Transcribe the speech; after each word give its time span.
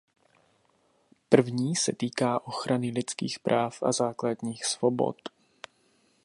První 1.29 1.75
se 1.75 1.91
týká 1.97 2.47
ochrany 2.47 2.91
lidských 2.91 3.39
práv 3.39 3.83
a 3.83 3.91
základních 3.91 4.65
svobod. 4.65 5.15